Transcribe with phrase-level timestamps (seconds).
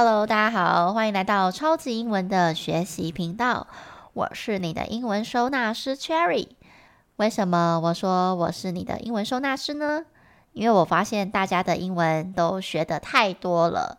[0.00, 3.66] Hello，大家好，欢迎来到超级英文的学习频道。
[4.12, 6.50] 我是你的英文收纳师 Cherry。
[7.16, 10.04] 为什么我说我是你的英文收纳师呢？
[10.52, 13.98] 因为我发现大家的英文都学得太多了。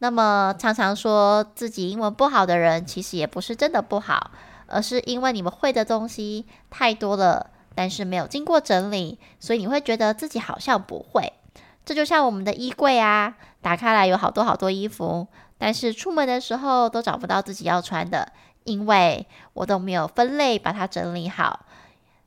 [0.00, 4.32] 那么常常说自己英文不好的人，其实也不是真的不好，
[4.66, 11.32] 而是因为你们会的东西太多了，但是没有经过整理，所以你会觉得自己好像不会。
[11.90, 15.26] 这就像我们的衣柜啊，打开来有好多好多衣服，
[15.58, 18.32] 但是出门的时候都找不到自己要穿的，
[18.62, 21.66] 因为我都没有分类把它整理好。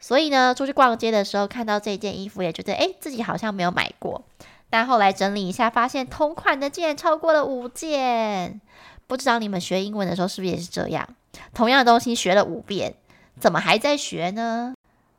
[0.00, 4.24] 所以呢，出去逛街的时候看到这件衣服，也觉得诶，自己好像没有买过。
[4.68, 8.60] 但后来整理一下，发现同款的竟然超过了五件。
[9.06, 11.08] 不知道你们学英文的时候是不是也是这样？
[11.54, 12.92] 同样的东西学了五遍，
[13.38, 14.74] 怎么还在学呢？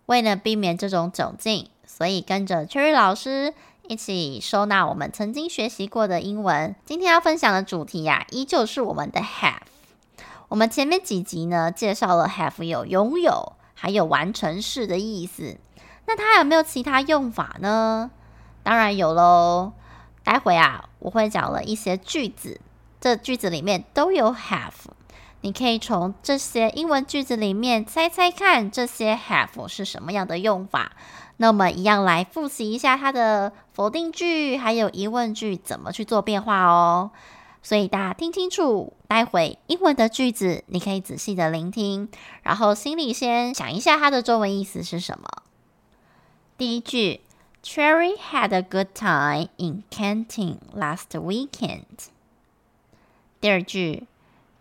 [0.07, 3.53] 为了避免这种窘境，所以跟着 Cherry 老师。
[3.87, 6.75] 一起收纳我们曾经学习过的英文。
[6.85, 9.59] 今天要分享的主题呀、依旧是我们的 have。
[10.47, 15.57] 我们前面几集呢，介绍了 have 有拥有，还有完成式的意思。
[16.07, 18.09] 那它有没有其他用法呢？
[18.63, 19.73] 当然有喽。
[20.23, 22.59] 待会啊，我会讲了一些句子，
[22.99, 24.71] 这句子里面都有 have。
[25.41, 30.93] 你可以从这些英文句子里面猜猜看，这些 have 是什么样的用法。
[31.37, 37.11] 那我们一样来复习一下它的否定句，还有疑问句怎么去做变化哦。
[37.61, 42.07] 所以大家听清楚，待会英文的句子你可以仔细的聆听，
[42.43, 45.27] 然后心里先想一下它的中文意思是什么。
[46.57, 47.19] 第一句
[47.61, 52.07] ，Cherry had a good time in Canton last weekend。
[53.41, 54.07] 第二句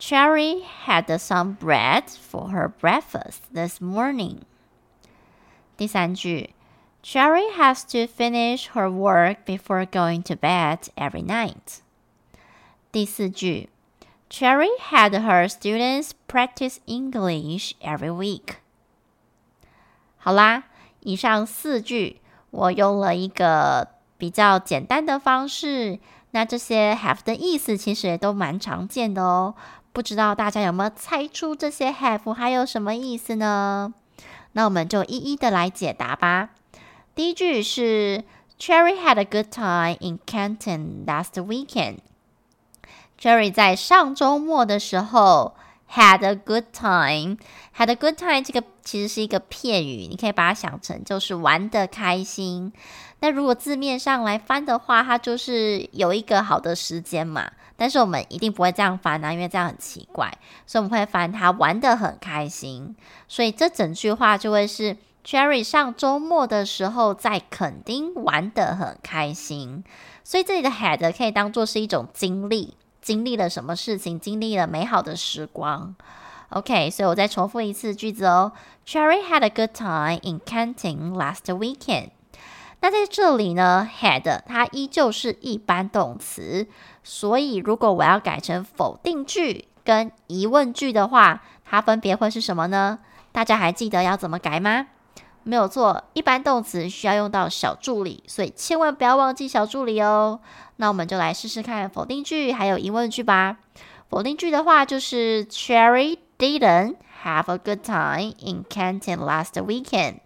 [0.01, 4.39] ，Cherry had some bread for her breakfast this morning。
[5.77, 6.51] 第三句。
[7.05, 11.83] Cherry has to finish her work before going to bed every night.
[12.90, 13.68] 第四句
[14.30, 18.55] ，Cherry had her students practice English every week.
[20.17, 20.64] 好啦，
[21.01, 25.98] 以上四句我用了一个比较简单的方式。
[26.30, 29.55] 那这些 have 的意思其实也都蛮常见的哦。
[29.92, 33.92] 不知道大家有没有猜出这些 have 还有什么意思呢？
[34.52, 36.48] 那我们就一一的来解答吧。
[37.14, 38.25] 第一句是
[38.58, 41.98] Cherry had a good time in Canton last weekend.
[43.17, 45.55] Cherry 在上周末的时候
[45.92, 47.36] had a good time.
[47.77, 52.73] Had a good time 这个其实是一个片语，你可以把它想成就是玩得开心。
[53.20, 57.53] 那如果字面上来翻的话，它就是有一个好的时间嘛。
[57.77, 60.33] 但是我们一定不会这样翻啊，因为这样很奇怪，
[60.67, 62.97] 所以我们会翻它玩得很开心。
[63.29, 64.97] 所以这整句话就会是。
[65.24, 69.83] Cherry 上周末的时候在垦丁玩得很开心，
[70.23, 75.95] 所以这里的 had 可以当做是一种经历，经历了什么事情，经历了美好的时光。
[76.51, 78.52] OK，所以我再重复一次句子哦。
[78.86, 82.11] Cherry had a good time in Canton last weekend。
[82.80, 86.68] 那在这里呢，had 它依旧是一般动词，
[87.02, 92.98] 所以如果我要改成否定句跟疑问句的话，它分别会是什么呢？
[93.33, 94.89] 大家还记得要怎么改吗？
[95.44, 100.40] 没有错，一般动词需要用到小助理，所以千万不要忘记小助理哦。
[100.77, 103.58] 那我们就来试试看否定句还有疑问句吧。
[104.08, 110.16] 否定句的话就是 Cherry didn't have a good time in Canton last weekend。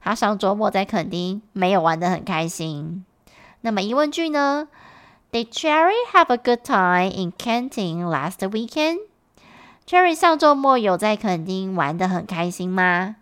[0.00, 3.04] 他上周末在垦丁没有玩得很开心。
[3.62, 4.68] 那么疑问句呢
[5.32, 13.16] ？Did Cherry have a good time in Canton last weekend？Cherry 上周末有在垦丁玩得很开心吗？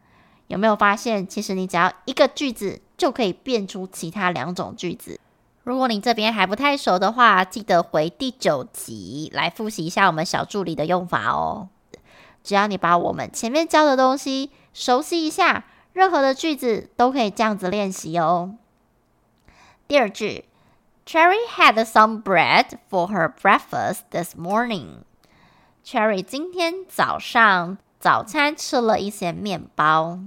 [0.48, 5.20] 有没有发现，其实你只要一个句子就可以变出其他两种句子。
[5.64, 11.68] 如果你这边还不太熟的话，记得回第九集来复习一下我们小助理的用法哦。
[12.44, 18.54] 只要你把我们前面教的东西熟悉一下，任何的句子都可以这样子练习哦。
[19.88, 20.44] 第二句
[21.04, 24.98] ，Cherry had some bread for her breakfast this morning.
[25.84, 30.20] Cherry 今天早上早餐吃了一些面包。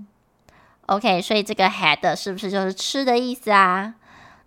[0.90, 3.94] OK，所以这个 had 是不是就是吃的意思啊？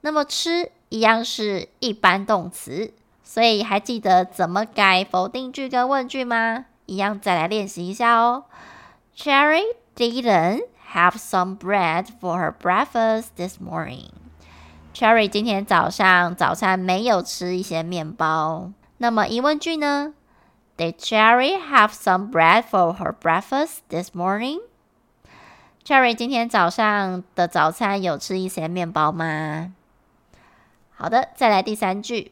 [0.00, 2.92] 那么吃一样是一般动词，
[3.22, 6.64] 所以还记得怎么改否定句跟问句吗？
[6.86, 8.46] 一样再来练习一下哦。
[9.16, 9.62] Cherry
[9.94, 14.08] didn't have some bread for her breakfast this morning.
[14.92, 18.72] Cherry 今天早上早餐没有吃一些面包。
[18.98, 20.14] 那么疑问句呢
[20.76, 24.58] ？Did Cherry have some bread for her breakfast this morning?
[25.84, 29.74] Cherry 今天早上的早餐有吃一些面包吗？
[30.94, 32.30] 好的，再来第三句。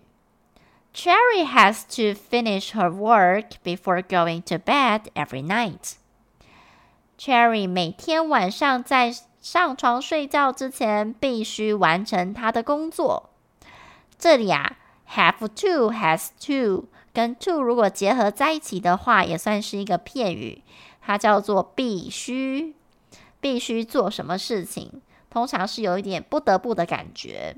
[0.95, 5.95] Cherry has to finish her work before going to bed every night.
[7.19, 13.31] Cherry 每天晚上在上床睡觉之前必须完成她的工作。
[14.17, 14.77] 这里啊
[15.13, 20.63] ，have to has to 跟 to 如果结合在一起的话，也算是一个片语，
[21.01, 22.75] 它叫做必须，
[23.41, 25.01] 必须做什么事情，
[25.31, 27.57] 通常是有一点不得不的感觉。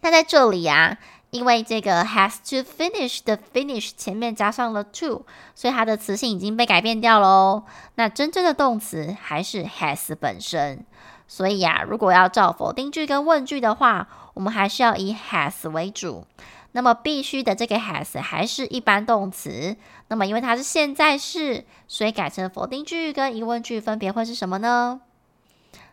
[0.00, 0.98] 那在这里啊。
[1.30, 7.62] 因为这个 has to finish 的 finish 前面加上了 to，所以它的词性已经被改变掉喽。
[7.94, 10.84] 那真正的动词还是 has 本身。
[11.28, 16.26] 所以呀、啊，如果要造否定句跟问句的话，我们还是要以 has 为主。
[16.72, 19.76] 那么必须的这个 has 还是一般动词。
[20.08, 25.00] 那么因为它是现在式，所以改成否定句跟疑问句分别会是什么呢？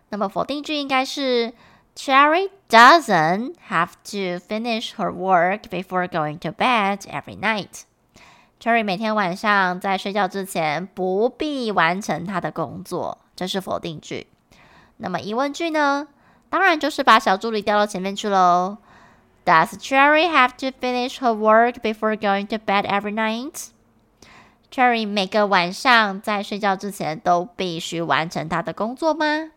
[0.09, 1.53] 那么否定句应该是。
[1.99, 7.85] Cherry doesn't have to finish her work before going to bed every night.
[8.59, 14.27] Cherry 每天晚上在睡觉之前不必完成她的工作，这是否定句。
[14.97, 16.07] 那么疑问句呢？
[16.51, 18.77] 当然就是把小助理调到前面去喽。
[19.47, 23.69] Does Cherry have to finish her work before going to bed every night?
[24.69, 29.51] Cherry 每个晚上在睡觉之前都必须完成她的工作吗？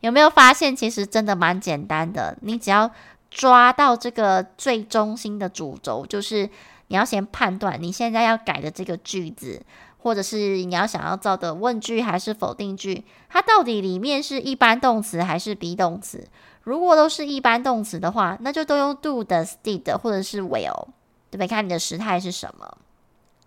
[0.00, 2.36] 有没有发现，其实真的蛮简单的？
[2.42, 2.90] 你只要
[3.30, 6.50] 抓到这个最中心的主轴，就是
[6.88, 9.62] 你要先判断你现在要改的这个句子，
[10.06, 16.28] 或者是你要想要造的问句还是否定句，它到底里面是一般动词还是 be 动词？
[16.62, 20.86] 如果都是一般动词的话，那就都用 do、does、did 或者是 will，
[21.28, 21.48] 对不对？
[21.48, 22.78] 看你的时态是什么。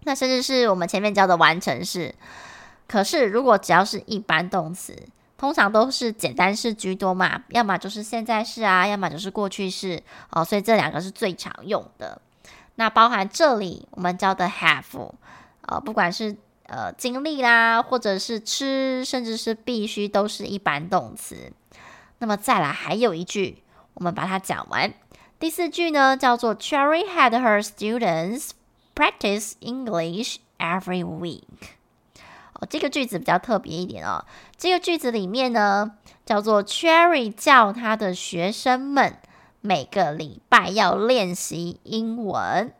[0.03, 2.13] 那甚至是我们前面教的完成式。
[2.89, 4.93] 可是如果只要是一般动词，
[5.37, 12.21] 通常都是简单式居多嘛，要么就是现在式啊，要么就是过去式哦，所以这两个是最常用的。
[12.75, 15.11] 那包含这里我们教的 have，
[15.61, 16.35] 呃，不管是
[16.69, 21.51] 呃经历啦，或者是吃，甚至是必须，都是一般动词。
[22.19, 23.63] 那么再来还有一句，
[23.95, 24.93] 我们把它讲完。
[25.39, 28.49] 第四句呢，叫做 Cherry had her students
[28.93, 31.43] practice English every week。
[32.53, 34.25] 哦，这个句子比较特别一点哦。
[34.57, 35.93] 这个句子里面呢，
[36.25, 39.17] 叫做 Cherry 叫他的学生们
[39.61, 42.73] 每个礼拜要练习英文。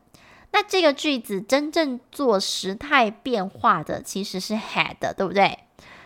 [0.51, 5.59] 那这个句子真正做时态变化的其实是 had，对不对？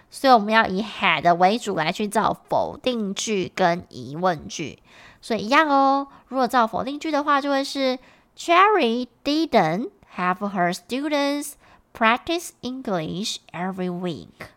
[0.09, 4.79] 所以我们要以 had 为主来去造否定句跟疑问句。
[5.21, 6.07] 所以一样哦。
[6.27, 7.97] 如果造否定句的话，就会是
[8.37, 11.53] Cherry didn't have her students
[11.97, 14.49] Practice English every week。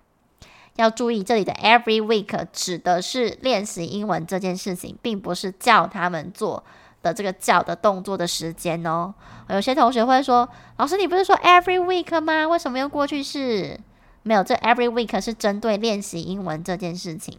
[0.75, 6.65] 要注意，这里的 every week 指的是练习英文这件事情，并不是叫他们做
[7.07, 9.15] 的这个叫的动作的时间哦。
[9.49, 12.49] 有些同学会说：“老师，你不是说 every week 吗？
[12.49, 13.79] 为什么用过去式？”
[14.25, 17.39] 没有，这 every week 是针对练习英文这件事情。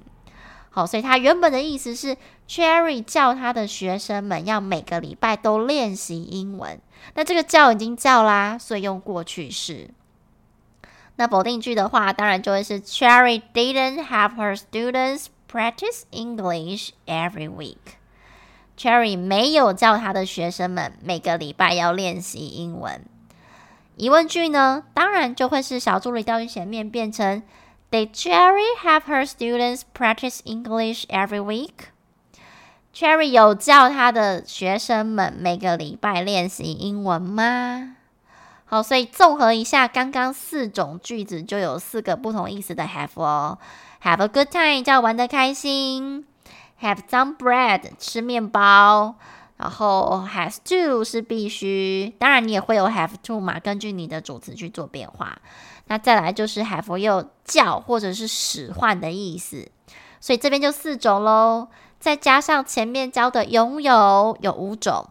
[0.69, 2.15] 好，所以他原本的意思是
[2.47, 6.79] ，Cherry 叫他的学生们要每个礼拜都练习英文。
[7.15, 9.89] 那这个叫已经叫啦，所以用过去式。
[11.17, 17.97] 那否定句的话，当然就会是 Cherry didn't have her students practice English every week。
[18.77, 23.03] Cherry 没有叫他的学生们每个礼拜要练习英文。
[23.95, 27.41] 疑问句呢，当然就会是小助理调去前面变成。
[27.89, 31.87] Did Cherry have her students practice English every week?
[32.93, 37.95] Cherry 有叫他的学生们每个礼拜练习英文吗？
[38.65, 43.57] 好，所以综合一下刚刚四种句子，就有四个不同意思的 have 哦。
[44.03, 46.25] Have a good time 叫玩得开心
[46.81, 49.15] ，Have some bread 吃面包，
[49.57, 55.37] 然后 has to 是必须，当然你也会有 have to 嘛，根据你的主词去做变化。
[55.87, 59.69] 那再来就是 have 又叫或者是使唤的意思，
[60.19, 61.69] 所以这边就四种喽。
[61.99, 65.07] 再加上前面教的拥有有五种，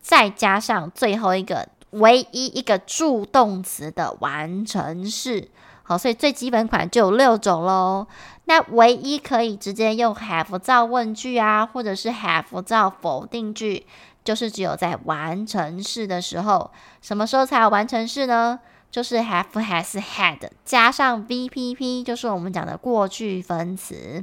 [0.00, 5.48] 再加上最后一个唯一一个助动词的完成式，
[5.88, 8.06] 好，所以最基本款就有六种喽。
[8.44, 13.86] 那唯一可以直接用 have 造问句啊，或者是 have 造否定句，
[14.22, 18.60] 就是只有在完成式的时候，什么时候才有完成式呢？
[18.90, 24.22] 就是 have has had 加上 VPP，就是我们讲的过去分词。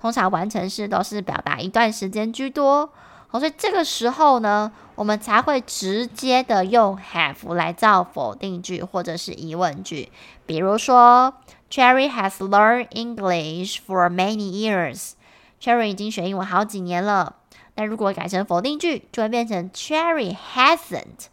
[0.00, 2.92] 通常完成式都是表达一段时间居多，
[3.32, 10.10] 好，所以这个时候呢，我们才会直接的用 have 来造否定句或者是疑问句。
[10.44, 11.32] 比如说
[11.70, 15.12] ，Cherry has learned English for many years。
[15.58, 17.36] Cherry 已经学英文好几年了。
[17.76, 21.28] 那如果改成否定句，就会变成 Cherry hasn't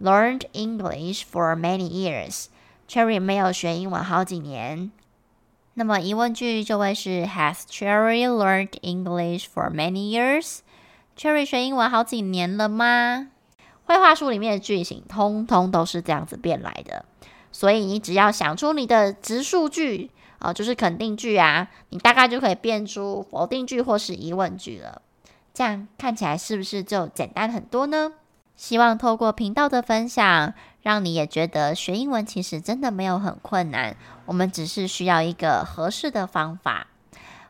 [0.00, 2.46] learned English for many years。
[2.88, 4.90] Cherry 没有学英文好几年。
[5.74, 10.60] 那么疑问句就会是 Has Cherry learned English for many years？
[11.16, 13.28] Cherry 学英文好几年了吗？
[13.84, 17.04] 绘画书里面的句型通通都是这样子变来的，
[17.52, 25.02] 所以你只要想出你的直述句啊、呃，就是肯定句啊，你大概就可以变出否定句或是疑问句了。
[25.52, 28.14] 这样看起来是不是就简单很多呢？
[28.56, 36.86] 希望透过频道的分享，让你也觉得学英文其实真的没有很困难，我们只是需要一个合适的方法。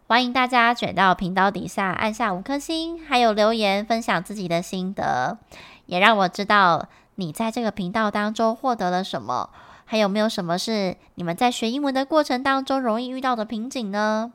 [0.06, 5.38] 欢迎大家卷到频道底下按下五颗星，还有留言分享自己的心得，
[5.86, 9.48] 也让我知道你在这个频道当中获得了什么，
[9.86, 14.30] 还有没有什么是你们在学英文的过程当中容易遇到的瓶颈呢？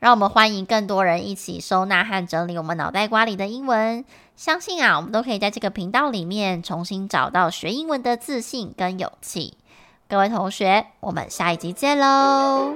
[0.00, 4.04] 让我们欢迎更多人一起收纳和整理我们脑袋瓜里的英文。
[4.34, 9.56] 相信啊，我们都可以在这个频道里面重新找到学英文的自信跟勇气。
[10.08, 12.74] 各位同学，我们下一集见喽！